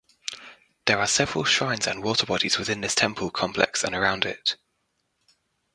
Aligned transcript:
There 0.87 0.97
are 0.97 1.05
several 1.05 1.43
shrines 1.43 1.85
and 1.85 2.01
waterbodies 2.03 2.57
within 2.57 2.81
this 2.81 2.95
temple 2.95 3.29
complex 3.29 3.83
and 3.83 3.93
around 3.93 4.25
it. 4.25 4.57